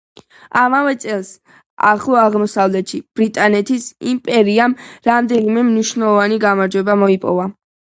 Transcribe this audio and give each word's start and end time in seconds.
ამავე 0.61 0.95
წელს, 1.03 1.29
ახლო 1.91 2.17
აღმოსავლეთში 2.23 3.03
ბრიტანეთის 3.21 3.89
იმპერიამ 4.17 4.79
რამდენიმე 5.13 5.71
მნიშვნელოვანი 5.73 6.45
გამარჯვება 6.53 7.03
მოიპოვა. 7.09 7.53